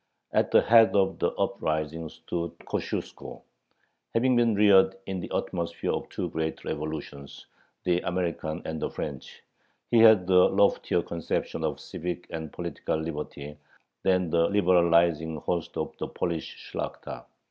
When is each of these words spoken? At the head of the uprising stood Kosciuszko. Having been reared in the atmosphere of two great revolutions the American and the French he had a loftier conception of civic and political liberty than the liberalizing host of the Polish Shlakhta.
At 0.33 0.49
the 0.49 0.63
head 0.63 0.95
of 0.95 1.19
the 1.19 1.29
uprising 1.33 2.09
stood 2.09 2.53
Kosciuszko. 2.65 3.43
Having 4.15 4.35
been 4.35 4.55
reared 4.55 4.95
in 5.05 5.19
the 5.19 5.29
atmosphere 5.31 5.91
of 5.93 6.09
two 6.09 6.27
great 6.31 6.65
revolutions 6.65 7.45
the 7.83 7.99
American 8.01 8.63
and 8.65 8.81
the 8.81 8.89
French 8.89 9.43
he 9.91 9.99
had 9.99 10.27
a 10.27 10.45
loftier 10.47 11.03
conception 11.03 11.63
of 11.63 11.79
civic 11.79 12.25
and 12.31 12.51
political 12.51 12.97
liberty 12.97 13.55
than 14.01 14.31
the 14.31 14.47
liberalizing 14.49 15.35
host 15.35 15.77
of 15.77 15.95
the 15.99 16.07
Polish 16.07 16.71
Shlakhta. 16.71 17.25